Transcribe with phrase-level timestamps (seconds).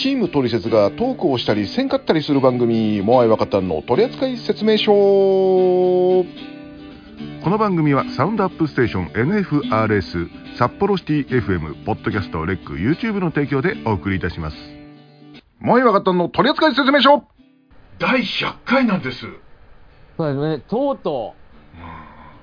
[0.00, 6.24] チームトリセツがトークをしたりせんかったりする番組モアイワカタンの取扱説明書こ
[7.50, 14.56] の番組はサウンドアップステーション NFRS 札幌シティ FM ポッドキャストレック YouTube の提供でお送りいたします
[15.58, 17.22] モアイワカタンの取扱説明書
[17.98, 19.26] 第100回なんです。
[20.16, 21.34] そうですね、とうと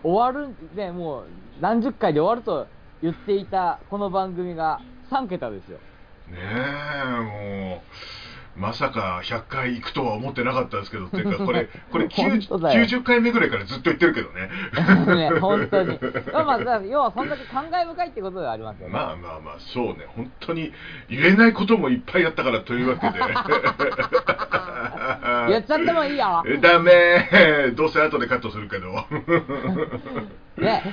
[0.04, 1.26] う、終わる、ね、もう
[1.60, 2.68] 何十回で終わると
[3.02, 4.80] 言っていたこの番組が
[5.10, 5.80] 3桁ですよ。
[6.32, 7.82] ねえ、も
[8.58, 14.50] う、まさか100回行くとは思ってなかったですけど、っていうか、 これ、これ本90当だよ90回目ぐらいからずっと言ってるけどね。
[15.30, 16.00] ね、 本当に。
[16.34, 18.94] まあまあ、要はそんだけ感慨深いってことではありますよね。
[18.94, 20.74] まあまあまあ、そうね、本当に
[21.08, 23.20] 言えないこともいっぱいあったからというわけで。
[25.50, 26.44] 言っちゃってもいいよ。
[26.48, 29.06] えダメどうせ後でカットするけど。
[30.58, 30.84] ね。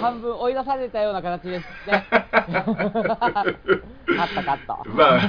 [0.00, 2.06] 半分追い出されたような形ですね。
[2.30, 2.38] カ
[4.24, 4.78] ットカット。
[4.90, 5.20] まあ、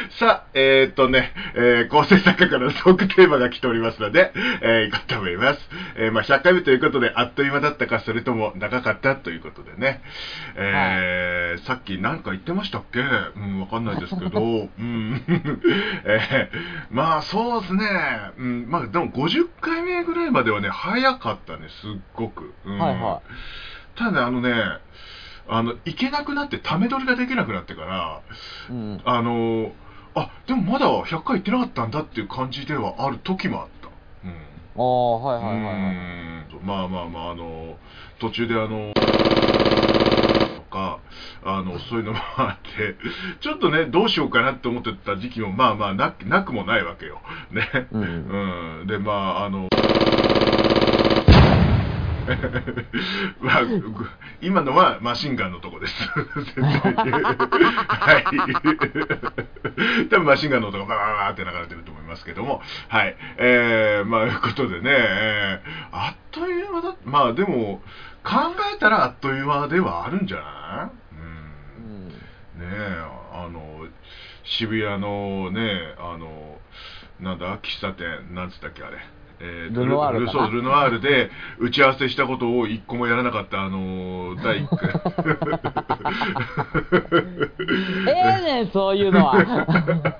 [0.18, 5.68] さあ、えー、っとね、えー構成作家からのトークテーマが来ておりますので、えー、いこうと思います。
[5.96, 10.02] えーまあ、100回目ということで、あっという間だったか、それとも長かったということでね、
[10.56, 13.00] えーさっき何か言ってましたっけ？
[13.00, 13.04] う
[13.40, 15.22] ん、わかんないですけど、うん、
[16.04, 16.58] えー
[16.90, 17.86] まあ、そうですね、
[18.38, 22.52] うん、まあ、でも50回目ぐらいまではね、早かったね、すっごく。
[22.64, 22.78] うん。
[22.78, 23.20] はいは
[23.96, 24.52] ただね、あのね、
[25.48, 28.20] あの、行けなくなって、ため取りができなくなってから、
[28.70, 29.00] うん。
[29.04, 29.72] あの、
[30.14, 33.88] あ、でもまだ100回行ってなかったんだっていう感じではある時もあった。
[34.24, 34.36] うん。
[34.76, 35.96] ああ、はいはいはいはい。
[35.98, 36.24] うん
[36.64, 37.76] まあまあまあ、あの、
[38.18, 41.00] 途中であの、とか、
[41.44, 42.96] あの、そういうのもあって、
[43.40, 47.20] ちょっとね、どうしようかなって思ってた時期も、まあまあな、なくもないわけよ。
[47.50, 47.88] ね。
[47.92, 48.02] うん
[48.80, 48.86] うん。
[48.86, 49.68] で、まあ、あの、
[53.40, 53.82] まあ、ぐ
[54.40, 56.08] 今のはマシンガンのとこです。
[56.60, 60.08] はい。
[60.08, 62.62] 多分マシンガンの音がバーバーって流れてると思いますけども。
[62.88, 63.16] はい。
[63.38, 67.82] えー、まあ、いうことでね、えーあっという間だ、まあでも、
[68.24, 68.32] 考
[68.74, 71.14] えたらあっという間ではあるんじゃない？
[71.14, 71.24] うん。
[72.00, 72.08] うん。
[72.08, 72.14] ね
[72.76, 73.86] え、あの、
[74.42, 76.58] 渋谷のね、あの、
[77.20, 78.98] なんだ、喫茶店、なんつったっけ、あれ？
[79.44, 84.88] えルノワールそう、ルノワールで打ち合わせしたことを一個もやらなかった、あの、第一回。
[88.08, 90.18] ええねん、そういうのは。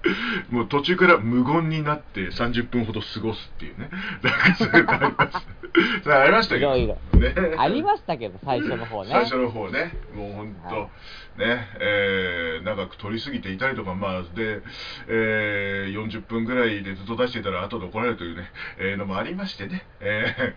[0.50, 3.90] もう途中から無言になって30分ほど過ごすっていうね。
[4.22, 5.46] なんかそういうのあります。
[6.02, 6.72] それありましたけど。
[7.58, 9.10] ありましたけど、最初の方ね。
[9.12, 10.88] 最初の方ね、もう本当、はい
[11.36, 14.60] ね、えー長く取りすぎていたりとか、まあ、で、
[15.08, 20.54] えー40分ぐらいでずっと出していたら後で怒られるというね、えーのもありましてね、え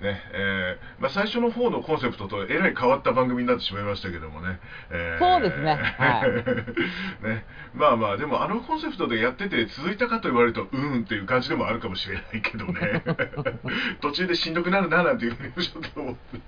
[0.00, 4.58] ーね、えーまあ、最初の方のコンセプトとえらい変わった番組になってしまいましたけどもね。
[4.90, 6.22] えーそうですねは
[7.28, 7.44] ね、
[7.74, 13.02] まあまあ、でもあのコンセプトでやってて続いたかと言われると、うーんっていう感じでもあるかもしれないけどね。
[14.00, 16.38] 途中でしんどくなるななんていうふうにちょっと思って。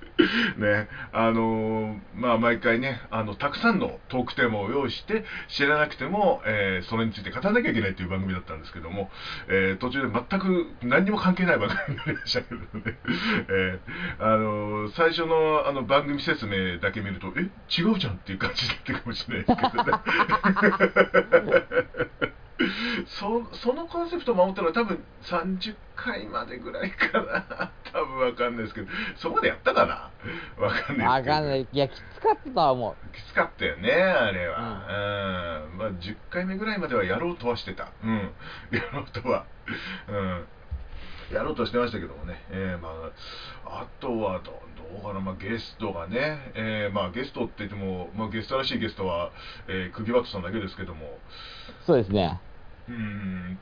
[0.56, 9.10] ね、あのーまあ毎回ね、あの、たくさんさんのトークテーマを用意して、知らなくても、えーそれについて語らなきゃいけないという番組だったんですけども、
[9.48, 12.98] えー途中で全く何にも関係ない番組になりましたけどね。
[13.48, 17.40] えーあのー最初のあの番組説明だけ見ると、え、
[17.76, 19.92] 違うじゃんっていう感じだったかもしれないですけどね。
[23.06, 27.70] そそのコンセプトを守ったのは多分30回までぐらいかな。
[27.92, 28.88] 多分わかんないですけど。
[29.16, 30.10] そこまでやったかな？
[30.64, 31.68] わかんないわですけどかんない。
[31.70, 35.78] いや、きつかったとは思きつかったよねあれは、うん。
[35.78, 37.88] まあ、10回目ぐらいまではやろうとはしてた。
[38.02, 38.32] うん。
[38.70, 39.44] やろうとは。
[40.08, 40.46] うん。
[41.32, 42.90] やろうとしてましたけどもね、えーま
[43.64, 44.60] あ、あとはど
[44.92, 49.30] どうかな、まあ、ゲストがね、えーまあ、ゲストって言っても、まあ、ゲストらしいゲストは、
[49.68, 51.10] えー、釘バットさんだけですけども、う。
[51.86, 52.40] そうですね。
[52.88, 53.58] うん。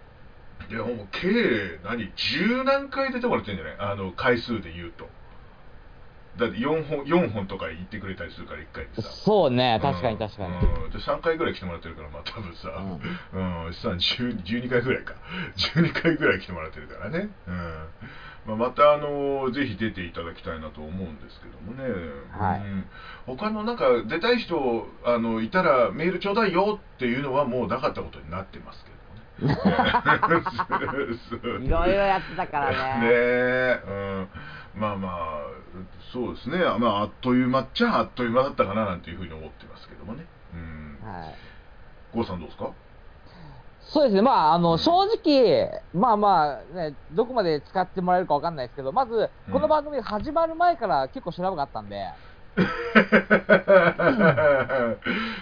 [0.71, 2.13] いやもう計何？
[2.15, 3.77] 十何回出てもらってるんじゃない？
[3.93, 5.09] あの回数で言うと。
[6.39, 9.11] だって4本四本とか言ってくれたりするから1回でさ。
[9.11, 10.55] そうね、確かに確かに。
[10.85, 10.91] うん。
[10.91, 12.71] で3回ぐらい来てもらってるからまあ多分さ、
[13.35, 13.75] うん。
[13.75, 15.15] さ10 12回ぐらいか。
[15.75, 17.87] 12回ぐらい来てもらってるからね、うん
[18.47, 21.85] まあ、またあのぜひ出ていただきたいなと思うんですけどもね、
[22.37, 22.61] はい。
[22.61, 22.85] うん。
[23.27, 28.97] 他のなんか出たい人あのいたらメールちょうだいよっていうのはもうなかったことになってますけど
[29.49, 29.53] ね。
[31.65, 32.77] いろいろやってたからね。
[32.77, 32.83] ね。
[33.13, 33.81] え、
[34.75, 35.13] うん、まあまあ
[36.13, 36.59] そうですね。
[36.59, 40.27] まああっという間っちゃあっという間だったかななんていうふうに思ってますけどもね。
[40.53, 40.99] うん。
[41.03, 41.35] はい。
[42.13, 42.71] 郷さんどうですか？
[43.85, 51.97] そうですね、まあ、あの、正直、まあまあ、ね、どこまで使ってもらえるかわかんないですけど、まず、この番組が始まる前から結構調べがあったんで、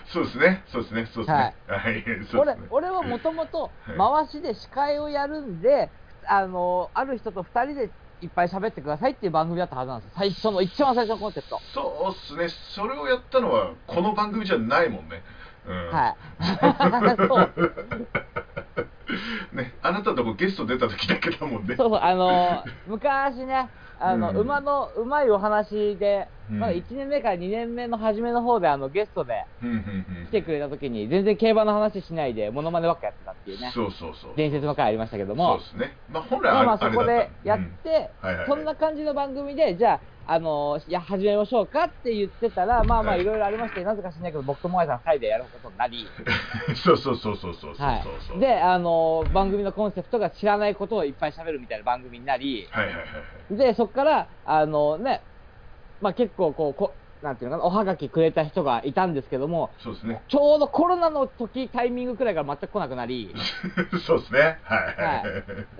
[0.06, 1.56] そうですね、そうですね、そうですね。
[1.66, 2.04] はい。
[2.38, 3.98] 俺俺はもともとはい。
[4.26, 5.92] 回しで司会をやるんで、
[6.28, 10.12] あのある人と2人でいっぱい喋ってくださいっていう番組だったはずなんですよ。
[10.16, 15.22] 最初の一番最初のコンセプト、そうっすね、それをやったのは、この番組じゃないもんね。
[15.70, 16.16] うん、はい。
[17.28, 17.50] そう。
[19.56, 21.76] ね、あなたとこゲスト出た時だけだもんね。
[21.76, 23.70] そうそうあの昔ね
[24.00, 24.36] あの、うん。
[24.38, 29.44] 馬のうまいお話で、うんまだ1年目から2年目の初めの方であのゲストで
[30.28, 34.36] 来てくれた時に全然競馬の話しないでモノマネばっかやってたっていうねそうそうそう。
[34.36, 35.96] 伝説の回ありましたけどそうもですね。
[36.08, 46.06] まあ本来まあそこでやって、うんはいはいはいそんな感じの番組で、じゃあ、あのいや始めましょうかって言ってたら、まあまあはいいろいろありまして、なぜか知らないけど、僕と萌えさん2人でやることになり、
[46.68, 48.36] うんそうそうそうそうそうそうはそうそう。
[48.38, 53.08] い、で、あの番組のコンセプトが知らないことをいっぱい喋るみたいな番組になり、はいはいはいは
[53.50, 53.56] い。
[53.56, 55.22] で、そこから、あのね、
[56.00, 60.22] まあ結構こうこ、なんていうのかな、おはがきくれた人がいたんですけども、そうですね。
[60.28, 63.34] ちょうどコロナの時タイミングくらいから全く来なくなり、
[64.06, 64.58] そうですね。
[64.62, 65.22] はいは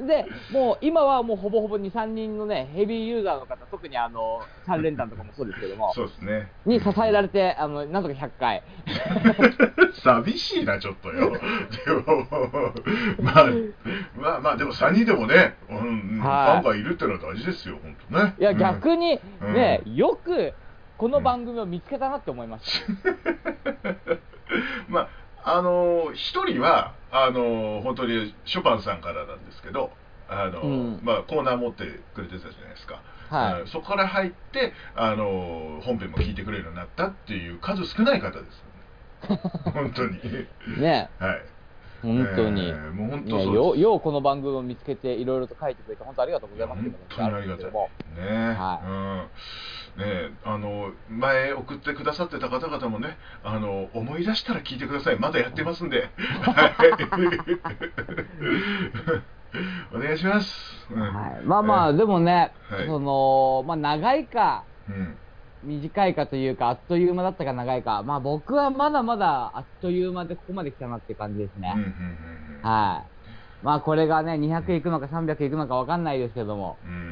[0.03, 6.51] いで、もう今はもうほぼほぼ2、3人のね、ヘビーユーザーの方、特にあの、3連単とかもそうですけども、 そうですね。
[6.67, 8.63] に支えられて、あの、なんとか100回。
[10.05, 11.33] 寂しいな、ちょっとよ。
[11.87, 12.27] でも、
[13.23, 13.47] まあ、
[14.17, 18.35] まあまあ、でも3人でもね、うん、フはいァンがいるってのは大事ですよ、本当ね。
[18.39, 20.55] いや、うん逆にうんね、よく
[21.01, 22.93] この番組を見つけたなって思いました。
[24.87, 25.09] ま
[25.43, 29.93] あ、あの一人はあの本当にショパンさんからなんですけど
[30.29, 31.01] あの、うん。
[31.03, 33.01] まあ、コーナー持ってくれてたじゃないですか、
[33.31, 33.61] はい。
[33.63, 33.67] うん。
[33.69, 38.65] そこから入ってあの本編も聞いてくれるようになったっていう数少ない方です
[39.73, 40.21] 本当に。
[40.77, 41.43] ね、はい
[42.03, 42.69] 本当に。
[42.69, 43.55] えーもう本当そうです。
[43.55, 46.83] よようこの番組を見つけていろいろと書いてくれて本当ありがとうございます。
[46.83, 47.71] 本当にありがたいね。
[48.59, 49.29] は
[49.97, 50.03] うん。
[50.03, 55.19] ねあの前送ってくださってた方々もねあの思い出したら聞いてください。
[55.19, 56.11] まだやってますんで。
[56.43, 56.75] はい。
[59.95, 61.01] お願いします、うん。
[61.01, 62.87] はい、まあまあ、でもね、はい。
[62.87, 65.17] そのまあ、長いかうん
[65.63, 68.03] 短いかというかあっという間だったか長いか。
[68.03, 72.63] まあ僕はまだまだあっという間でここまで来たなっていう感じですね、うんうんうんうん。
[72.63, 73.05] は
[73.63, 73.65] い。
[73.65, 76.79] まあこれがね200いくのか300いくのかわかんないですけども。
[76.85, 77.05] うんうんうん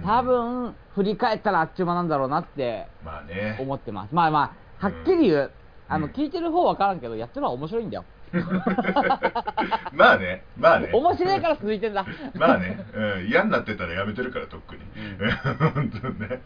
[0.00, 0.02] ん。
[0.04, 3.56] 多分振り返ったらあっちゅう間なんだろうなってまあね。
[3.60, 4.14] 思ってます。
[4.14, 5.50] まあまあはっきり言う、
[5.88, 8.04] あのうん聞いてる方わからんけどやってるのは面白いんだよ
[9.92, 10.90] まあねまあね。
[10.92, 12.06] 面白いから続いてんだ。
[12.34, 14.80] まあね、うん、嫌になってたらやめてるから、とっくに。
[15.58, 16.40] 本当にね。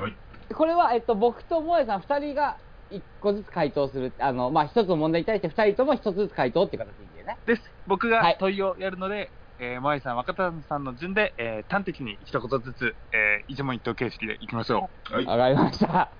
[0.00, 0.16] はい。
[0.54, 2.56] これは、えっと、僕と萌えさん2人が
[2.90, 7.62] 1個ずつ回答するあの、まあ、1つの問題に対して2人とも1つずつ回答っていう形でねです。
[7.86, 15.26] 僕はいが問いをやるので、えー、萌さん、若田さんの順で、えー、端的に一言ずつ、えー、一問一答形式でいきましょはい。
[15.26, 16.10] わかりました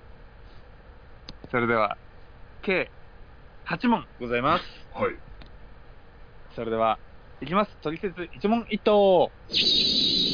[1.45, 1.47] う。
[1.49, 1.97] それでは、
[2.61, 2.91] 計
[3.65, 4.63] 8問ございます。
[4.93, 5.28] はい。
[6.55, 6.97] それでは、
[7.41, 7.77] いきます。
[7.81, 9.31] 取説一問一答。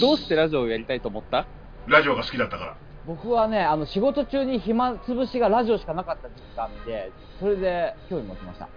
[0.01, 1.45] どうしてラジオをやりたいと思った？
[1.87, 2.77] ラジオが好きだったから。
[3.05, 8.67] 僕はねあの仕事中に暇つぶしがラジオしかなかった時期があってそれで興味持ちました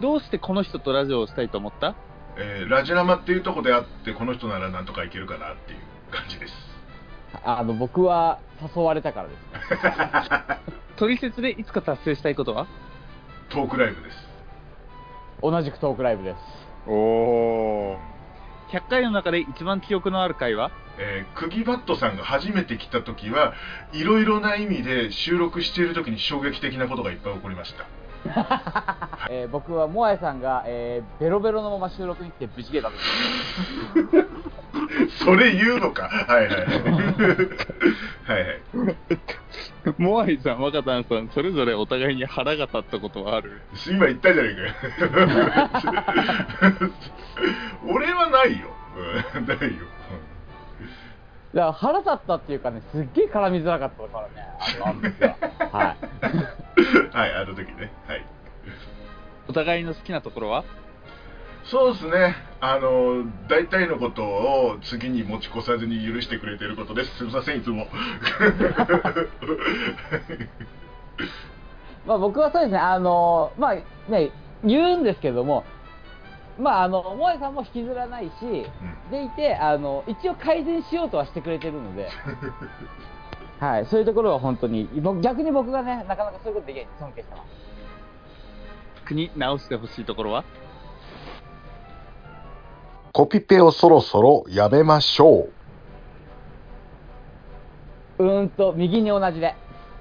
[0.00, 1.96] どうしてこの人とラジオをしたいと思った？
[2.36, 5.80] えーラジラマっていうとこであって、この人ならなんとかいけるかなっていう
[6.12, 6.54] 感じです。
[7.44, 8.38] あの僕は
[8.76, 10.58] 誘われたからです
[10.96, 12.68] 取説でいつか達成したいことは？
[13.48, 14.27] トークライブです。
[15.42, 16.36] 同じくトークライブです。
[16.86, 17.96] おお。
[18.70, 20.70] 100回の中で一番記憶のある回は？
[20.98, 23.54] えー、クギバットさんが初めて来た時は
[23.92, 27.84] いろいろな意味で収録している時に衝撃的なことがいっぱい起こりました
[29.30, 32.96] えー僕はモアイさんが、えーベロベロのまま収録に来て無事ゲーだと。
[35.24, 36.08] それ言うのか？
[36.08, 36.64] はいはいはい。
[38.26, 38.60] はいはい。
[39.98, 43.60] モアイさん、若田さん、それぞれお互いに腹が立ったことはある？
[43.86, 44.60] 今言ったじゃねえか
[46.86, 46.90] よ。
[47.88, 48.68] 俺はないよ、
[49.36, 49.64] うん、ないよ
[51.54, 54.34] だから腹立ったっていうかね、すっげえ絡みづらかったからね、
[54.84, 55.36] あの時は。
[55.72, 55.96] はい。
[57.16, 57.90] はいあの時ね。
[58.06, 58.24] はい。
[59.48, 60.64] お互いの好きなところは？
[61.64, 62.36] そうですね。
[62.60, 67.16] あの大体のことを次に持ち越さずに許してくれてることです。
[67.18, 67.86] すみませんいつも。
[72.06, 73.74] まあ僕はそうですね、あの、まあ
[74.10, 74.30] ね、
[74.64, 75.64] 言うんですけども、
[76.58, 78.30] まああの、萌えさんも引きずらないし、
[79.10, 82.08] でいて、あの、一応改善しようとはしてくれてるので、
[83.60, 87.48] はい、そういうところは本当に、僕逆に僕がね、なかなかそういうことできないんで尊敬してます。
[89.06, 90.44] 国直してほしいところは？
[93.12, 95.48] コピペをそろそろやめましょ
[98.18, 98.24] う。
[98.24, 99.54] うーんと、右に同じで。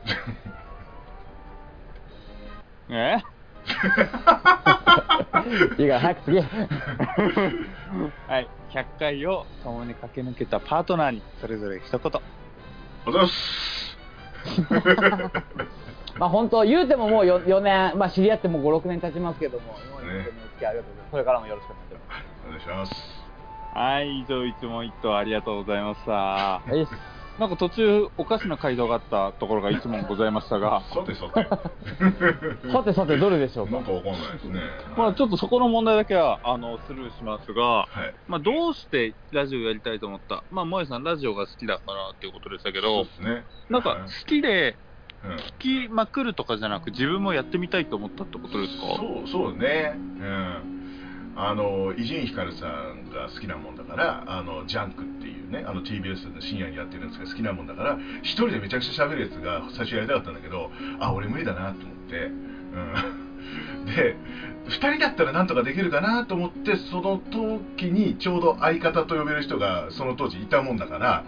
[2.89, 3.17] え？
[5.77, 6.39] いいから早く次。
[8.27, 12.01] はい、100回を共に駆け抜けたパートナーにそれぞれ一言。
[12.01, 12.21] おはよ
[12.95, 13.97] うございます
[16.19, 21.11] まあ本当、言うてももう 4, 4年、まあ知り合ってもう5、6年経ちますけども、今まで本当にお付き合いありがとうございます。
[21.11, 22.23] これからもよろしくお願いします。
[22.47, 23.27] お願いします
[23.73, 26.61] はい、以上一問一答ありがとうございました。
[27.39, 31.47] なんか途中おかしな回答があったところがいつもございましたが、さてさて。
[32.73, 33.73] さてさて、どれでしょうか？
[33.73, 34.59] なんかわかんないですね。
[34.97, 37.87] まあちょっとそこの問題だけはあのスルーしますが、はい。
[38.27, 40.43] まあどうしてラジオやりたいと思った？
[40.49, 43.45] まあ萌えさんラジオが好きだからっていうことでしたけそうどで、すね。
[43.69, 44.77] なんか好きで
[45.23, 45.35] うん。
[45.59, 48.81] 聞きまくるとかじゃなく自分もやってみたいと思ったってことですか？
[48.97, 49.93] そうそうね。
[49.95, 50.73] うん
[51.39, 62.29] あの伊集院光さんが好きなもんだからあのジャンクっていうねあの TBS の深夜にやってるんですけど好きなもんだから一人でめちゃくちゃ喋るやつが最初やりたかったんだけどあ俺無理だなと思って、う
[63.83, 64.17] ん、で
[64.65, 67.19] 2人だったらなんとかできるかなと思ってその
[67.75, 71.23] 時にちょうど相方と呼べる人がその当時いたもんだから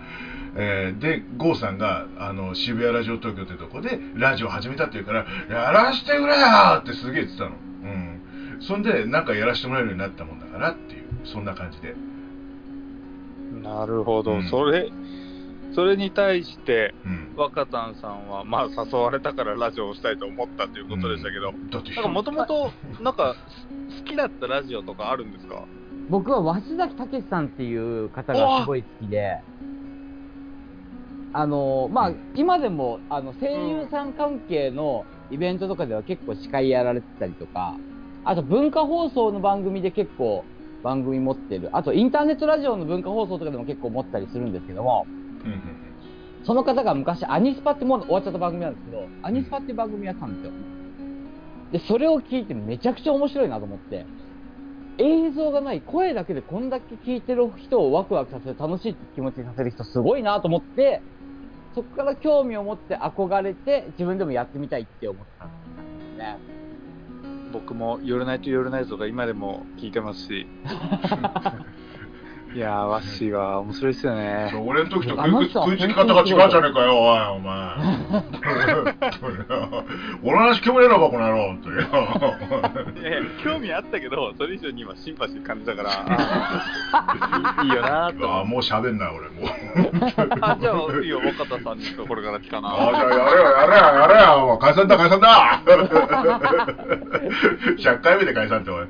[0.56, 7.52] えーで郷さんがあの渋谷ラジオ東京ってとこでラジオ始めたって言うから「やらしてくれよ!」ってすげえ言ってたの
[8.62, 11.96] そんでなんかやらせてもらえるようになったもんだからっていうそんな感じで。
[13.62, 14.50] なるほど、うん。
[14.50, 14.90] それ
[15.76, 17.34] それに対してうん。
[17.36, 21.70] 若田さんはまあ誘われたからラジオをしたいと思ったということでしたけど、うん。
[21.70, 23.36] だってなんかもともとなんか
[23.98, 25.64] 好きだったラジオとかあるんですか？
[26.10, 29.38] 僕は鷲崎武さんっていう方がすごい好きで、
[31.34, 37.78] あのまあ、今でもあの声優さん関係のイベントとかでは結構司会やられてたりとか、
[38.30, 40.46] あと文化放送の番組で結構
[40.84, 45.76] 番組持ってる、あとインターネットラジオの文化放送とかでも結構持ったりするんですけども、うんうん
[46.46, 50.52] その方が昔アニスパってもう終わっちゃった番組なんですけど、アニスパって番組やったんですよ。
[51.72, 54.06] で、それを聞いてめちゃくちゃ面白いなと思って、
[55.00, 61.02] 映像がない声だけでこんだけ聞いてる人をワクワクさせる、楽しいって気持ちにさせる人すごいなと思って、
[61.76, 65.50] そこから興味を持って憧れて自分でもやってみたいって思ったん
[66.00, 66.59] ですね。
[67.50, 70.52] 僕も「夜ナイト夜ナイト」が今でも聞いてますし。
[72.56, 74.52] いやーワッシーは面白いですよね。
[74.66, 77.70] 俺の時と食いつき方が違うじゃねえかよおいお前。
[80.24, 81.56] 俺の話興味ねえのかこの野郎
[83.00, 85.90] いやいや興味あったけどそれ以上に今シンパシー感じたから
[87.64, 88.28] いいよなーと。
[88.28, 89.46] ああもう喋んない俺も。
[89.46, 89.50] う
[90.42, 92.70] あじゃあいいよ若田さんにとこれから来たな。
[92.70, 93.28] ああじゃあやれよや
[93.68, 95.62] れよやれよお前解散だ解散だ。
[97.78, 98.88] 100回目で解散っておい。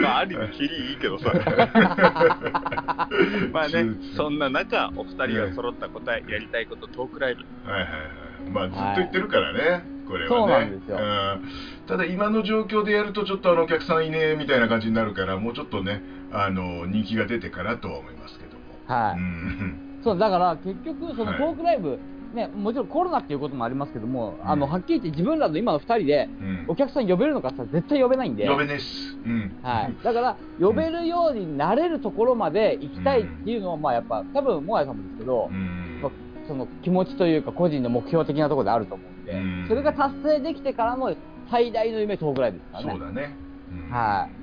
[0.00, 1.32] まあある意味キリいいけどさ
[3.52, 3.86] まあね
[4.16, 7.70] そんな中お二人が揃った答えやりたいことトークライブ。
[7.70, 10.36] はいはいはいまあずっと言ってるからね、これはね。
[10.36, 10.98] そうなんですよ。
[10.98, 11.42] ん。
[11.86, 18.80] ただ今の状況でやるとちょっとあのお客さんいねえみたいな感じになるからもうちょっとねあの人気が出てからとは思いますけども。
[18.86, 19.18] はい。
[19.18, 19.80] うん。
[20.02, 21.38] そう、だから結局そのはい。
[21.38, 22.00] トークライブ、
[22.32, 26.64] ね、もちろんコロナっていうこともありますけども、あの、うんはっきり言って自分らの今の二人でうん。
[26.68, 28.48] お客さん呼べるのかって言ったら絶対呼べないんで。
[28.48, 29.56] 呼べねえっす、うん。
[29.62, 36.00] はい、だから、呼べるようになれるところまで行きたいっていうのは、まあやっぱ、多分、もやさんもですけどう、ん。
[36.02, 36.12] まあ
[36.46, 39.66] その気持ちというか、個人の目標的なところであると思うんで、うん。
[39.68, 41.16] それが達成できてからの
[41.50, 42.90] 最大の夢、トークライブですからね。
[42.92, 43.36] そうだね、
[43.70, 43.90] うん。
[43.90, 44.40] はい。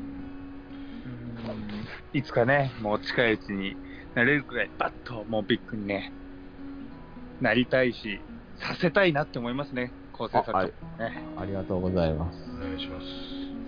[2.14, 3.76] いつかねもう近いうちに
[4.16, 6.14] なれるくらいバッともうビッグにね
[7.42, 8.20] なりたいし
[8.60, 10.72] させたいなって思いますね構成作家ね。
[11.38, 12.38] ありがとうございます。
[12.50, 13.06] お願いします。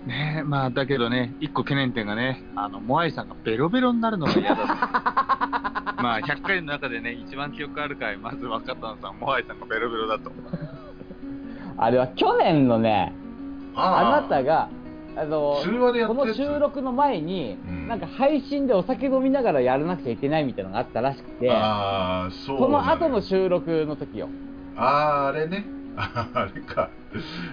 [0.06, 4.56] ねまあだけどね一個懸念点がねあのモアイさんがベロベロになるのが嫌だ
[6.02, 10.32] まあ、100回の中でね、一番記憶ある回、まず若田さん、モアイさんがベロベロだと。
[11.76, 13.12] あれは去年のね、
[13.74, 14.70] あなたが、
[15.16, 17.88] あの通話でやっこの収録の前に、うん。
[17.88, 24.28] なんか配信でお酒飲みながらやらなくちゃいけないみたいなのがあったらしくて、ああそうその後の収録の時よ。
[24.76, 25.64] あーあれね。
[25.96, 26.88] あ あれか、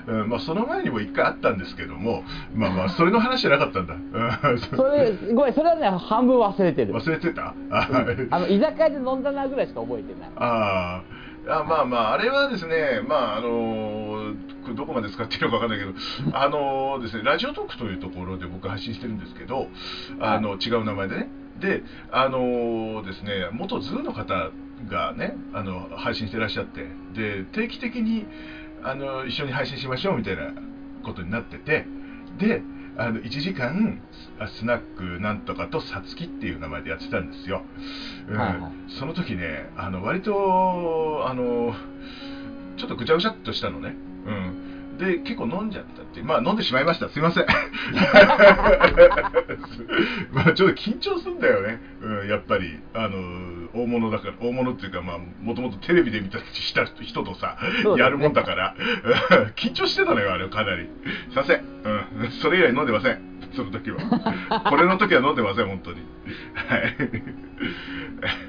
[0.08, 2.24] うん、まあその前にも一回あったんですけども
[2.54, 3.96] まあまあそれの話じゃなかったんだ。
[3.96, 4.60] うん。
[4.78, 6.94] それ、ごめん、それはね、半分忘れてる。
[6.94, 7.54] 忘れてた？
[7.72, 7.90] あ
[8.30, 10.30] あの、居酒屋で飲んだなぐらいしか覚えてない。
[10.36, 11.28] あー。
[11.50, 14.07] あまあまああれはですねまああのー
[14.68, 15.94] これどこまで使っていいのかわかんないけど
[16.38, 19.70] あのーですねラジオトークというところで僕配信してるんですけど
[20.20, 21.30] あの違う名前でね。
[21.60, 24.52] であのーですね元ズーの方
[24.90, 28.26] がねあの配信してらっしゃってで定期的に
[28.84, 30.52] あの一緒に配信しましょうみたいな
[31.04, 31.88] ことになってて
[32.38, 32.62] で
[32.98, 34.00] あの1時間
[34.48, 37.64] ススナックなんとかとさつきっていう名前でやってたんですよ、
[38.28, 38.72] うんはいはい。
[38.88, 41.76] その時ねあの割とあの
[42.78, 43.96] ちょっとぐちゃぐちゃっとしたのね、
[44.28, 47.10] うん、で結構飲んじゃったってまあ飲んでしまいました。
[47.10, 47.46] すいません。
[50.34, 52.80] まあちょっと緊張するんだよね、うん、やっぱり。
[52.94, 53.18] あの
[53.74, 57.96] 大物だから大物っていうかまあもともとテレビで見たした人とさ、ね。
[57.98, 58.76] やるもんだから。
[58.76, 58.82] う
[59.48, 60.90] ん緊張してたのよあれかなり。
[61.30, 61.62] すいません、
[62.22, 63.20] うん、それ以来飲んでません。
[63.56, 63.98] その時は。
[64.70, 66.02] これの時は飲んでません本当に。
[66.56, 66.96] はい。
[67.00, 68.48] え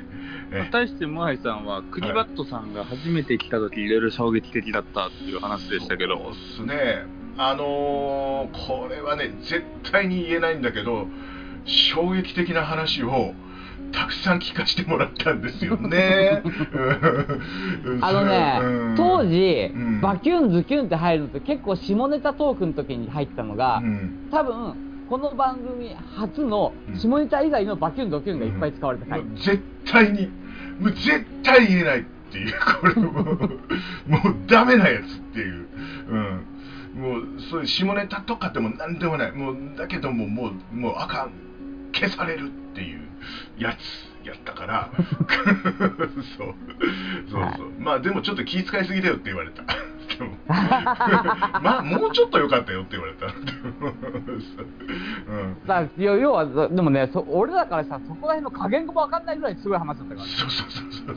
[0.70, 7.18] 対してモアイさんは、クリバットさんが初めて来た時、いろいろ衝撃的だったっていう話でしたけそうど、っすね。
[7.40, 9.62] あのーこれはね絶
[9.92, 11.06] 対に言えないんだけど
[11.64, 13.32] 衝撃的な話を
[13.92, 16.42] たくさん聞かせてもらったんですよね。
[17.84, 18.04] うん。
[18.04, 18.94] あのね、うん。
[18.96, 20.00] 当時、うん。
[20.00, 24.28] バキュンズキュンって入るのって結構下ネタトークの時に入ったのが、うん。
[24.30, 24.74] 多分
[25.08, 26.98] この番組初のうん。
[26.98, 30.26] 下ネタ以外のバキュンドキュンがいっぱい使われた回、もう絶対に
[30.78, 32.00] もう絶対言えない。
[32.00, 33.24] っていうこれもう
[34.06, 35.66] もうダメなやつっていう、
[36.08, 39.32] うん、もうそういう下ネタとかでも何でもない。
[39.32, 41.48] もうだけどももうもうあかん。
[41.94, 43.00] 消されるっていう
[43.58, 44.90] やつやったから。
[46.36, 46.54] そう。
[47.30, 47.60] そうそう、はい。
[47.78, 49.62] まあでもちょっと気遣いすぎだよって言われた
[50.48, 53.30] まあもうちょっと良かったよって言われたう
[55.82, 60.26] ん要要はでもねそ俺らからしたらそこら辺の加減が分かんないぐらいすごい話だったから。
[60.26, 61.16] ねそうそうそうそう。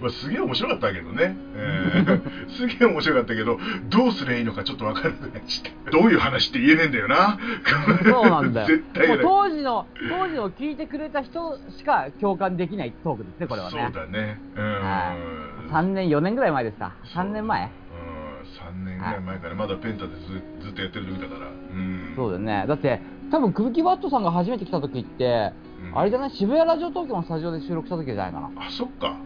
[0.00, 2.20] まあ、すげえ面白かったけどね、えー。
[2.50, 7.38] すげえ面白かったけどどうすりゃいいのかちょっと分からなくなっちゃったどういう話って言えねえんだよな。
[8.04, 8.66] そうなんだよ。
[8.68, 13.90] 絶対当時の当時の聞いてくれた人しか共感できないトークですねこれはね。
[13.92, 14.40] そうだね。
[14.56, 15.14] うん、は
[15.70, 15.72] い。
[15.72, 16.92] 3年4年ぐらい前ですか。
[17.14, 17.64] 3年前？
[17.64, 17.70] うん3
[18.84, 20.20] 年ぐらい前からまだペンタでず
[20.66, 21.46] ずっとやってる時だから。
[21.48, 22.12] うん。
[22.16, 22.64] そうだよね。
[22.66, 25.52] だって多分空気バットさんが初めて来た時って、
[25.92, 25.98] うん。
[25.98, 26.30] あれじゃない？
[26.30, 28.50] 渋谷ラジオ東京のスタジオで収録した時じゃないかな。
[28.56, 29.16] あそっか。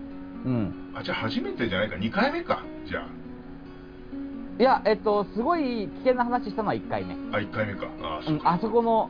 [0.44, 0.92] うん。
[0.94, 1.96] あじゃあ初めてじゃないか。
[1.96, 2.62] 2回目か。
[2.86, 3.06] じゃ
[4.58, 7.86] いやえっとすごい危険な話したのは1回目、ああ1回目か。
[8.02, 9.08] あそうん、あそこの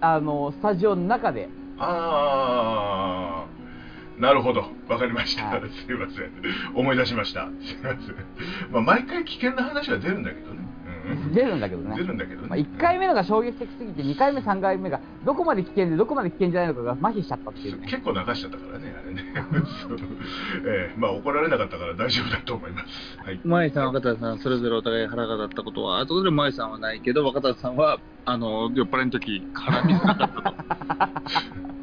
[0.00, 1.48] あのスタジオの中で。
[1.78, 3.59] ああ
[4.20, 4.64] なるほど。
[4.88, 5.60] わかりました、はい。
[5.70, 6.30] すいません。
[6.74, 7.48] 思い出しました。
[7.62, 8.14] すいません。
[8.70, 10.60] まあ毎回危険な話は出るんだけどね、
[11.06, 11.32] うん。
[11.32, 11.96] 出るんだけどね。
[11.96, 17.86] 出るんだけどね、まあ、1回目のが衝撃的すぎて2回目3回目がどこまで危険でどこまで危険じゃないのかが麻痺しちゃったっていうね。
[17.86, 19.24] 結構流しちゃったからねあれね。
[20.66, 23.18] ええまあ怒られなかったから大丈夫だと思います。
[23.24, 23.40] はい。
[23.42, 30.42] モアイさん、若田さん、それぞれお互い腹が立ったことは、後でモアイさんはないけど、若田さんは、あの、酔っ払いの時、絡みづらかった
[31.56, 31.70] と。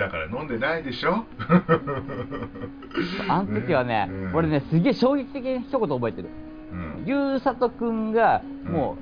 [0.00, 1.24] だから飲んでないでしょ？
[3.28, 4.34] あの時はね、うん。
[4.34, 6.28] 俺ねすげえ衝撃的な一言覚えてる。
[6.72, 7.04] うん。
[7.06, 8.96] ゆうさとくんがも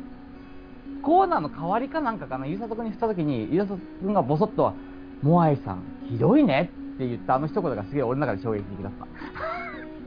[0.98, 2.46] う、コーナーの代わりかなんかかな？
[2.46, 4.74] ゆうさとくんに振った時にゆうさとくんがボソッと
[5.22, 9.06] 「モアイさんひどいね」って言ったあの一言がすげえ俺の中で衝撃的だった。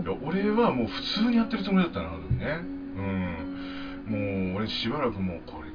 [0.04, 2.60] いや俺はもう普通にやってるつもりだったなあの時ね。
[2.97, 4.51] うん。
[4.54, 5.70] もう俺しばらくもうこれ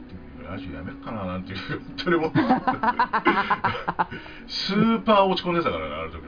[0.51, 2.39] ラジオやめっかななんていう本当に思って。
[2.39, 4.09] た
[4.47, 6.23] スーパー落ち込んでたからねあの時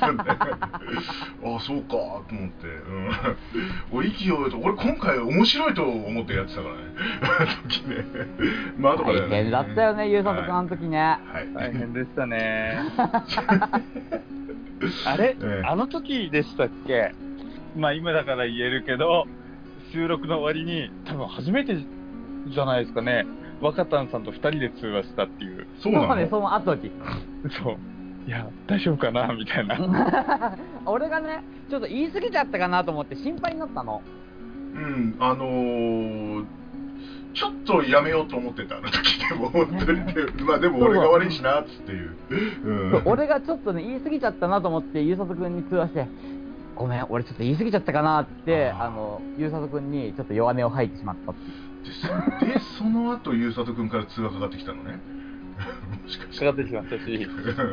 [1.44, 3.10] ああそうかと思って、うん、
[3.92, 6.80] 俺息を俺今回面白いと思ってやってたからね。
[7.22, 8.04] あの時ね。
[8.78, 10.98] まあ後から大変だったよねゆうさんあの時ね。
[10.98, 12.78] はい、大変でしたね。
[15.06, 15.66] あれ、ええ。
[15.66, 17.12] あの時でしたっけ？
[17.76, 19.26] まあ今だから言えるけど、
[19.92, 21.76] 収録の終わりに、多分初めて
[22.48, 23.26] じゃないですかね、
[23.60, 25.66] 若田さんと二人で通話したっていう。
[25.82, 26.16] そうなの？
[26.16, 26.90] ねその後に
[27.62, 27.76] そう。
[28.26, 29.32] いや、大丈夫かな？
[29.34, 30.56] みたいな。
[30.86, 34.02] 俺がねちょっと言い過ぎちゃったかなと思って心配になったの。
[34.74, 36.44] うん、あのー
[37.32, 40.04] ちょっとやめようと思ってたあの時でも本当に。
[40.04, 42.16] ねまあでも俺が悪いしなっつっていう、
[42.64, 46.08] うん、俺がちょっとね言い過ぎちゃったなと思ってゆうさとくんに通話して
[46.74, 54.98] ごめん俺ちょっと言い過ぎちゃったかなってあのゆうさとくんにちょっと弱音を吐いてしまったっていうでその後ゆうさと君から通話かかってきたのね。
[56.32, 57.28] かかかってきましたし、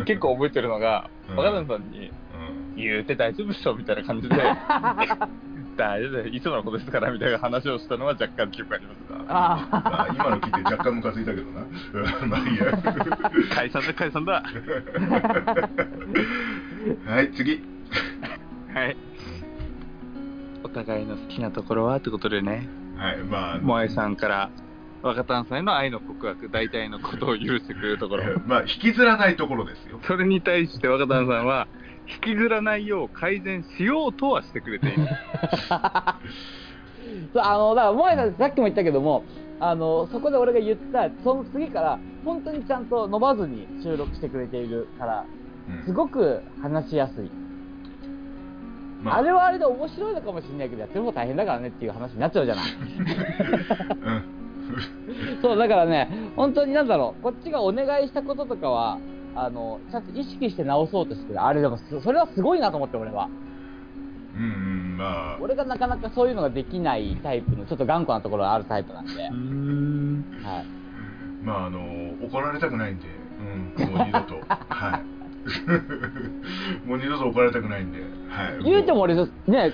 [0.06, 1.36] 結構覚えてるのが、うん。
[1.38, 2.76] 若田さんに、うん。
[2.76, 4.36] 言うて大丈夫っしょみたいな感じで、
[5.78, 11.62] 大丈夫だよいつものことですからみたいな話をしたのは若干記憶ありますが、あまあ、今の聞いて若干ムカついたけどな。
[12.22, 12.66] う んまあいいや。
[13.54, 14.44] 解散だ解散だ。
[17.06, 17.62] はい次。
[18.74, 18.98] はい。
[20.64, 24.50] お互いの好きなところはってことでね、はいまあ萌えさんから
[25.02, 28.24] 若旦さんへの愛の告白、大体のことを許してくれるところ。
[28.46, 31.68] まあ引きずらないところですよそれに対して若旦さんは、
[32.26, 35.08] 引きずらないよう改善しようとはしてくれている。
[35.70, 36.20] あ
[37.34, 39.24] そうあのだから萌えさんさっきも言ったけども
[39.60, 45.26] あのそこで俺が言ったその次から本当にちゃんと伸ばずに収録してくれているから
[45.70, 47.32] うんすごく話しやすい、
[49.08, 49.18] まあ。
[49.18, 52.66] あれはあれで面白いのかもしれないけどやってる方大変だからねっていう話になっちゃうじゃない。
[52.66, 55.42] うん。
[55.42, 59.00] そうだからね本当になんだろうこっちがお願いしたこととかは
[59.34, 61.42] あのちゃんと意識して直そうとしてる。
[61.42, 63.30] あれでもそそれはすごいなと思って俺は。
[64.36, 65.38] うんうんまあ。
[65.40, 70.26] 俺がなかなかそういうのができないタイプのちょっと頑固なところがあるタイプなんで、はい、ん。
[71.44, 71.80] まああの
[72.26, 73.06] 怒られたくないんで、
[73.80, 74.36] うん、もう二度と。
[74.48, 75.17] はい
[76.86, 79.26] もう二度と怒られたくないんで、はい、言うても俺ね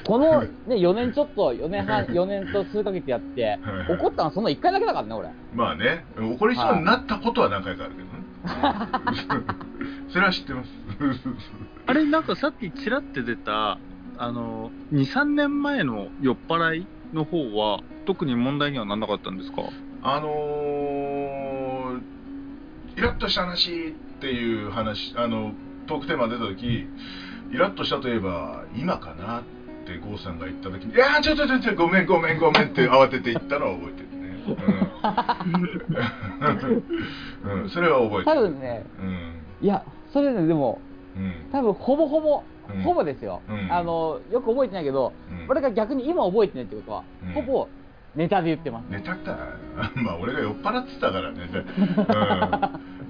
[0.06, 3.58] このはい ね4年ちょっと4年半 4年と数ヶ月やっては
[3.90, 5.30] い怒ったのその1回だけだからね俺。
[5.56, 6.06] まあね。
[6.18, 8.14] 怒りそうになったことは何回かあるけどね。
[10.10, 10.70] それは知ってます。
[11.86, 13.78] あれ、なんかさっきちらって出た、
[14.18, 19.64] あの、2、3年前の酔っ払いの方は、特に問題にはならなかったんですか？
[20.04, 25.52] あのー、イラッとした話っていう話あの
[25.86, 26.88] トークテーマ出た時
[27.52, 29.44] イラッとしたといえば今かなっ
[29.86, 34.38] て郷さんが言った時に「いやーちょちょちょちょごめんごめんごめん」って慌てて言ったのは覚えてるね、
[37.44, 37.64] うん。
[37.64, 39.44] うん、それは覚えて多る分ねうん。
[39.62, 39.84] いや
[40.14, 40.80] それねでも
[41.18, 41.50] うん。
[41.52, 42.82] 多分ほぼほぼ、うん。
[42.82, 43.74] ほぼですよ、うん。
[43.74, 45.48] あのよく覚えてないけど、うん。
[45.50, 47.34] 俺が逆に今覚えてないってことは、うん。
[47.34, 47.68] ほぼ
[48.16, 48.86] ネタで言ってます。
[48.90, 49.38] ネタか。
[49.96, 51.64] まあ俺が酔っ払ってたからね、 うん、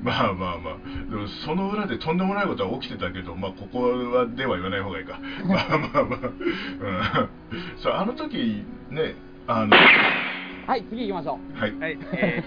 [0.03, 5.19] まあまあまあでもその裏でとんでもないことは起きてたけどまあここはでは言わない方がいいか。
[5.47, 9.15] まあまあまあ、うん、そうあの時ね
[9.47, 9.75] あの
[10.67, 11.59] はい次行きましょう。
[11.59, 11.75] はい。
[11.79, 12.43] はい、え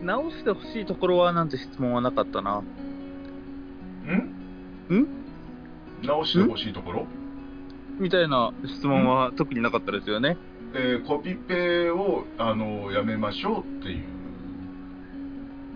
[0.00, 2.60] ー、直してほしいところはなんて質問はなかったな。
[2.60, 2.62] ん？
[4.94, 5.06] ん？
[6.02, 7.06] 直してほしいところ？
[7.98, 10.36] みたいな質問は特になかったですよね。
[10.74, 14.04] えーコピペをあのやめましょうっていう。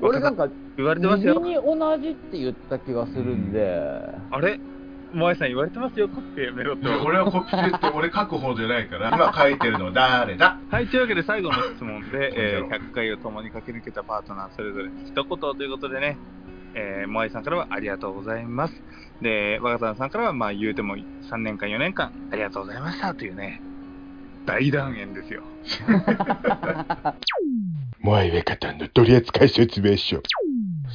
[0.00, 1.40] 俺なんか言われてますよ。
[1.40, 3.80] 右に同じって言った気がするんで、
[4.30, 4.58] あれ？
[5.12, 6.88] 萌えさん言われてますよ、コピペやめろって。
[6.88, 10.58] 俺はコピペって俺書く方じゃないから今書いてるのは誰だ？
[10.68, 16.18] はい、というわけで最後の質問で、 えーどうぞ100回を共に駆け抜けたパートナーそれぞれに一言ということでね、
[16.74, 18.82] えー、萌えさんからはありがとうございます。
[19.22, 23.62] で、若田さんからは、まあ言うても3年間、4年間、ありがとうございましたというね、
[24.46, 25.42] 大断言ですよ。
[28.00, 30.20] モアイウェカタンの取扱説明書。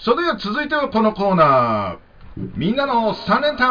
[0.02, 2.10] それでは続いてはこのコーナー。
[2.56, 3.68] みんなの3連単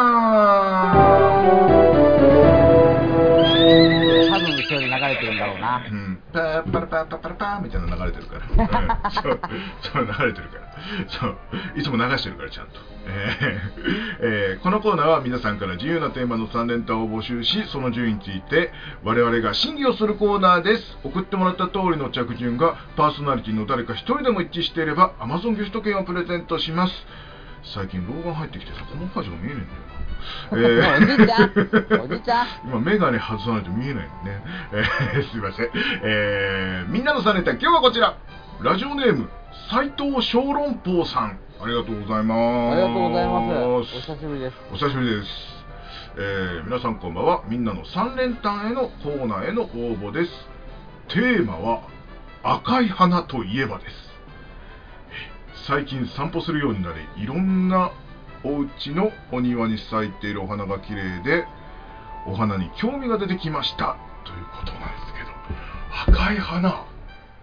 [4.29, 5.83] 多分後ろに流れてるんだろうな。
[5.89, 9.39] うん、パーパラパーパラパラパーみたいなの流れてるから、 うん、そう
[9.81, 10.69] そう流れてるから。
[11.07, 11.37] そう。
[11.75, 12.73] いつも流してるからちゃんと、
[13.07, 18.71] えーえーこのコーナーは皆さんから自由なテーマの3連単を募集しその順位について
[19.03, 20.97] 我々が審議をするコーナーです。
[21.03, 27.07] 送ってもらった通りの着順がパーソナリティの誰か一人でも一致していれば Amazon ギフト券をプレゼントします。
[27.63, 29.98] 最近老眼入ってきてさこのパジが見えねえんだよ
[30.51, 32.01] な、おじいちゃん。
[32.01, 32.47] おじいちゃん。
[32.65, 35.69] 今メガネ外さないと見えないのね、えーすいません、
[36.03, 37.51] えーみんなのされた。
[37.51, 38.15] 今日はこちら。
[38.61, 39.29] ラジオネーム
[39.69, 41.39] 斉藤小籠包さん。
[41.61, 42.73] ありがとうございます。
[42.73, 43.63] ありがとうございます。
[43.65, 44.57] お久しぶりです。
[44.71, 45.65] お久しぶりです、
[46.17, 47.41] えー皆さんこんばんは。
[47.47, 50.49] みんなの3連単へのコーナーへの応募です。
[51.09, 51.81] テーマは
[52.43, 54.09] 赤い花といえばです。
[55.67, 57.91] 最近散歩するようになりいろんな
[58.43, 61.45] お家のお庭に咲いているお花が綺麗で
[62.25, 63.97] お花に興味が出てきました。
[64.25, 65.13] ということなんです
[66.07, 66.85] けど赤い花。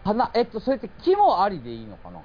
[0.05, 2.21] 花えっとそれって木もありでいいのかな？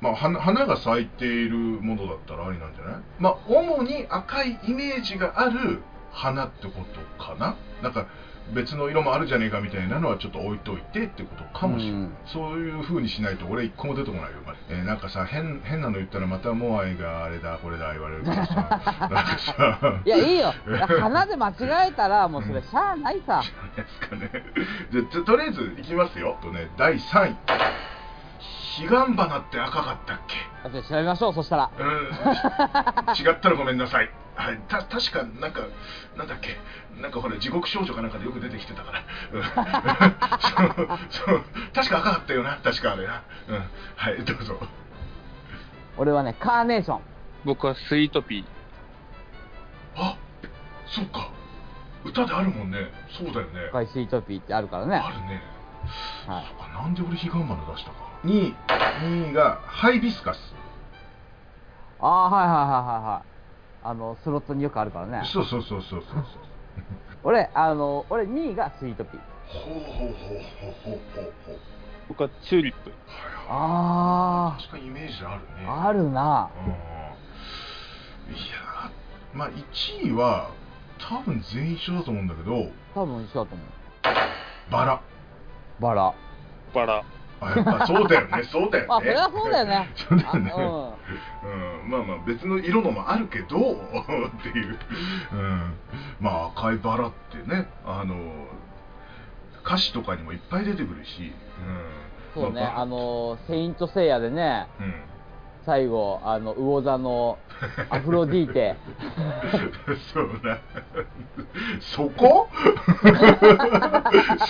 [0.00, 3.00] まあ、花花が咲いているものだったらありなんじゃない？
[3.18, 6.72] まあ主に赤いイメージがある花ってこ
[7.18, 7.56] とかな？
[7.82, 8.06] なんか
[8.54, 14.28] 別の色もあるじゃねえかみたいなのはちょっと置いといてってことかもしれない、うんそういう風にしないと俺一個も出てこないよ、
[14.70, 20.52] えーなんかさ変変なの言ったらまたモアイがあれだこれだ言われるからさなんかさいや、いいよ。
[21.00, 23.42] 花で間違えたら、もうそれ、しゃあないさ。
[23.76, 24.30] ですかね。
[24.92, 26.38] じゃととりあえずいきますよ。
[26.42, 27.36] とね第3位。
[28.88, 30.36] 彼岸花って赤かったっけ？
[30.64, 31.70] あじゃあ調べましょう、そしたら。
[31.78, 31.86] うん。
[31.86, 34.10] 違ったらごめんなさい。
[34.38, 34.58] はい。
[34.68, 35.62] た確かなんか
[36.16, 36.56] なんだっけ？
[37.00, 39.02] なんかほら地獄少女かなんかでよく出てきてたから。
[39.32, 39.42] うん
[40.40, 42.56] そうそう確か赤かったよな。
[42.62, 43.22] 確かあれな。
[43.48, 43.64] うん。
[43.96, 44.58] はいどうぞ。
[45.96, 47.00] 俺はね、カーネーション。
[47.44, 48.44] 僕はスイートピー。
[50.00, 50.16] あ、
[50.86, 51.28] そっか。
[52.04, 52.92] 歌であるもんね。
[53.10, 53.66] そうだよね。
[53.70, 54.96] 赤いスイートピーってあるからね。
[54.96, 55.42] あるね。
[56.28, 57.96] はいそっかなんで俺彼岸花出したか。
[58.24, 60.54] 2位、2位がハイビスカス。
[62.00, 63.27] ああ、はいはいはいはいはい。
[63.88, 65.22] あの、スロットによくあるからね。
[65.24, 66.22] そうそうそうそうそうそう。
[67.24, 69.20] 俺、あの、俺2位がスイートピー。
[69.46, 71.56] ほうほうほうほうほうほうほう。
[72.08, 72.92] 僕はチューリップ。
[73.48, 75.66] あ確かにイメージあるね。
[75.66, 76.50] あ、あるな。
[76.66, 78.34] うん。
[78.34, 80.50] いやー、まあ1位は
[80.98, 84.70] 多分全員一緒だと思うんだけど、多分一緒だと思う。
[84.70, 85.00] バラ。
[85.80, 86.14] バラ。
[86.74, 87.04] バラ。
[87.86, 88.88] そうだよね、 そうだよね。
[88.88, 89.88] まあ、それはそうだよね。
[89.94, 90.52] そうだよね。
[90.54, 90.58] あ
[91.44, 94.78] うん、まあまあ別の色のもあるけど っていう、
[95.32, 95.74] うん、
[96.20, 98.16] まあ赤いバラってねあの
[99.64, 101.32] 歌詞とかにもいっぱい出てくるし、
[102.34, 104.94] うん、そうね、まあの、セイントセイヤでね、うん、
[105.64, 107.38] 最後、あの、魚座の
[107.90, 108.76] アフロディーテ。
[110.12, 110.58] そうな
[111.80, 112.48] そこ？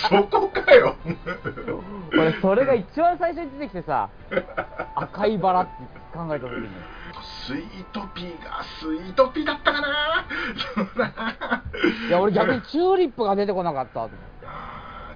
[0.09, 0.95] そこかよ。
[2.13, 4.09] 俺、それが一番最初に出てきてさ、
[4.95, 5.71] 赤いバラって
[6.13, 6.67] 考えた時に。
[7.47, 10.25] スイートピーがスイートピーだったかな。
[12.07, 14.07] いや、俺逆にチューリップが出てこなかった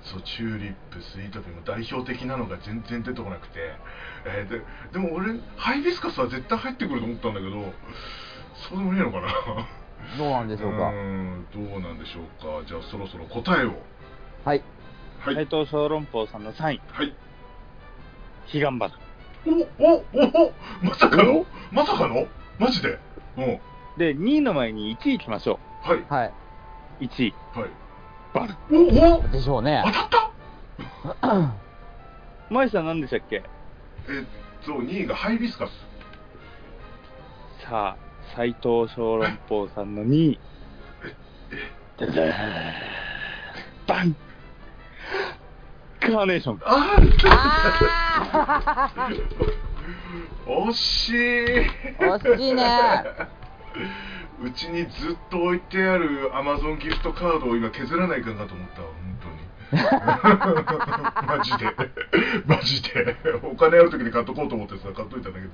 [0.06, 3.60] そうチューリップスイートピーも代表的なのが全然出てこなくて、
[4.26, 4.62] えーで
[4.92, 7.52] でも俺ハイビスカスは絶対入ってくると思ったんだけど
[8.70, 9.28] そうでもねえのかな
[10.18, 10.90] どうなんでしょうか？
[10.92, 13.74] んどうなんでしょうかじゃあそろそろ答えを
[14.44, 14.62] はい。
[15.22, 16.82] はい斉藤小籠包さんの3位。
[16.92, 17.16] はい
[18.52, 18.90] 彼岸花。
[19.46, 21.46] おおおおまさかの？
[21.72, 22.28] まさかの？
[22.60, 23.00] マジで？
[23.38, 23.60] うん
[23.98, 26.34] で、2位の前に1位行きましょはいはい。
[27.02, 27.04] う。
[27.06, 27.34] 1位。
[27.54, 27.70] はい
[28.34, 28.58] バラ。
[28.72, 29.84] おおでしょうね。
[29.86, 29.92] 当。
[29.92, 30.10] たっ
[31.22, 31.54] た。
[32.50, 33.44] マイさん何でしたっけ？
[34.08, 34.26] えっ
[34.66, 35.72] と2位がハイビスカス。
[37.66, 37.98] さあ、
[38.36, 40.40] 斉藤小籠包さんの2位。
[41.98, 42.34] ででー
[43.88, 44.16] バン。
[46.00, 46.62] カーネーション。
[46.66, 49.24] ああー。
[50.46, 51.14] 惜しい。
[52.00, 52.64] 惜しいね
[54.42, 59.54] うちにずっと置いてあるアマゾンギフトカードを今削らないかなと思ったわ本当に。
[61.28, 61.66] マジで。
[62.46, 63.18] マジで。
[63.44, 65.52] お金ある時に買っとこうと思ってさ買っといたんだけど。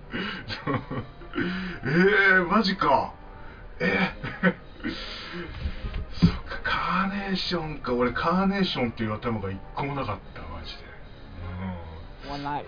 [0.66, 0.80] そ う
[1.84, 3.14] えー、マジか。
[3.80, 4.54] えー、
[6.26, 7.94] そっかカーネーションか。
[7.94, 10.84] 俺カーネーションっていう頭が一個もなかったマジで。
[12.30, 12.66] もうない。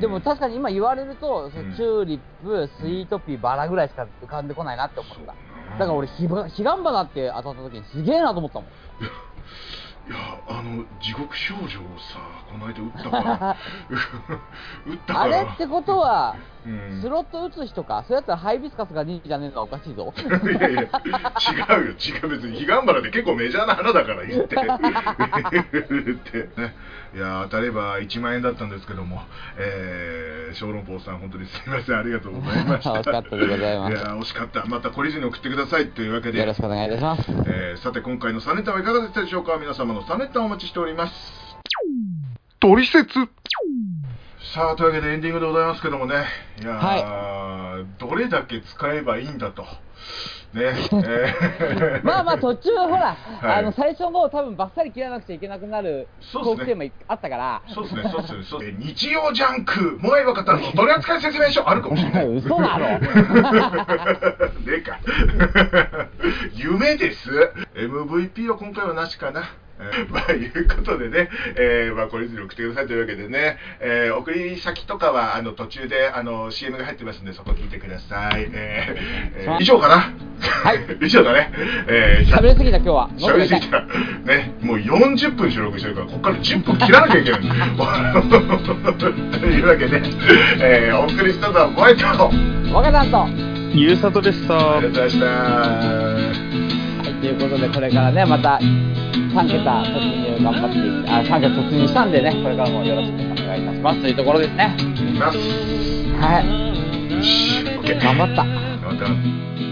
[0.00, 5.34] でも確かに今言われると、そのチューリップ、スイートピー、バラぐらいしか浮かんでこないなって思った。
[5.72, 8.68] だから俺、彼岸彼岸花って当たった時にすげえなと思ったもん。
[10.08, 10.16] いや
[10.48, 12.18] あの地獄少女をさ
[12.50, 13.56] この間撃ったから。
[14.88, 15.40] 撃ったから。
[15.40, 16.34] あれってことは、
[16.66, 17.00] うん。
[17.02, 20.14] スロット打つ人か、そうやったらハイビスカスが2位じゃねえのはおかしいぞ。
[20.16, 20.88] いやいや違うよ。
[20.88, 24.56] 違う別に彼岸花って結構メジャーな花だから言って。
[24.56, 24.64] 言
[26.14, 26.38] って。
[26.60, 26.74] ね
[27.14, 29.20] いや当たれば1万円だったんですけども。
[29.58, 31.98] えー、小籠包さん本当にすみません。
[31.98, 32.92] ありがとうございました。
[32.94, 33.92] 惜しかったでございます。
[33.92, 34.64] いや惜しかった。
[34.64, 36.38] また懲りずに送ってくださいというわけで。
[36.38, 37.30] よろしくお願いいたします。
[37.46, 39.56] えーさて今回のサネタはいかがでしたでしょうか？
[39.58, 41.12] 皆様のサネタお待ちしております
[42.60, 43.12] トリセツ
[44.54, 46.24] さあというわけでエンディングでございますけどもね
[46.60, 49.64] いやー、どれだけ使えばいいんだと
[50.54, 57.62] ねえまあまあ途中ほら、はいあの最初の方多分バッサリ切らなくちゃいけなくなるそうっすねトークテーマあったから。
[57.68, 58.84] そうですね、そうですね、そうですね。
[58.84, 62.28] 日曜ジャンク、萌え若方の取扱説明書あるかもしれない。
[62.28, 63.08] 嘘だろね
[64.78, 64.98] えか。
[66.54, 67.30] 夢です。
[67.74, 69.42] MVP は今回はなしかな。
[69.80, 78.48] え ーまあ、いうことでね、えーまあ、これ以上送ってくださいというわけでね、えー送り先とかは、あの、途中で、あの、CM が入ってますんで、そこ聞いてください。
[78.52, 80.12] えーえー以上かな？
[80.40, 80.78] はい。
[81.06, 81.50] 以上だね。
[81.88, 83.08] えー喋りすぎた今日は。
[83.18, 83.80] 喋りすぎた。
[84.24, 87.40] ね、もう40分収録してるから、ここから10分切らなきゃいけない。
[89.38, 90.02] というわけで、
[90.60, 92.06] えーお送りしたのはホワイト。
[92.06, 92.30] あ
[92.72, 93.26] 若さんと。
[93.74, 96.27] ゆうさとでしたりがとうございました。
[97.20, 104.76] ということで、これからね、また3桁突入頑張っていあ、3桁突入したんでね、これからもよろしくお願いいたしますというところですね。
[104.78, 105.38] います
[106.18, 106.68] はい。
[108.00, 108.44] 頑張った。
[108.44, 109.67] 頑張った